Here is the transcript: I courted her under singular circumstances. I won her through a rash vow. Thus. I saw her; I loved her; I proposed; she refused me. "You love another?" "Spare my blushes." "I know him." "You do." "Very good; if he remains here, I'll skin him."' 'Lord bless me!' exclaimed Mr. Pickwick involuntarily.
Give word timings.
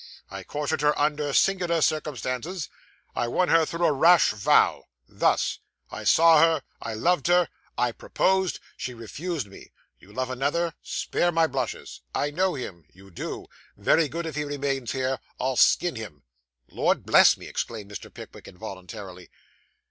I 0.31 0.43
courted 0.43 0.81
her 0.81 0.97
under 0.97 1.31
singular 1.31 1.79
circumstances. 1.83 2.69
I 3.15 3.27
won 3.27 3.49
her 3.49 3.67
through 3.67 3.85
a 3.85 3.91
rash 3.91 4.31
vow. 4.31 4.85
Thus. 5.07 5.59
I 5.91 6.05
saw 6.05 6.39
her; 6.39 6.63
I 6.81 6.95
loved 6.95 7.27
her; 7.27 7.49
I 7.77 7.91
proposed; 7.91 8.59
she 8.75 8.95
refused 8.95 9.45
me. 9.45 9.71
"You 9.99 10.11
love 10.11 10.31
another?" 10.31 10.73
"Spare 10.81 11.31
my 11.31 11.45
blushes." 11.45 12.01
"I 12.15 12.31
know 12.31 12.55
him." 12.55 12.85
"You 12.91 13.11
do." 13.11 13.45
"Very 13.77 14.07
good; 14.09 14.25
if 14.25 14.35
he 14.35 14.43
remains 14.43 14.93
here, 14.93 15.19
I'll 15.39 15.55
skin 15.55 15.95
him."' 15.95 16.23
'Lord 16.67 17.05
bless 17.05 17.37
me!' 17.37 17.45
exclaimed 17.47 17.91
Mr. 17.91 18.11
Pickwick 18.11 18.47
involuntarily. 18.47 19.29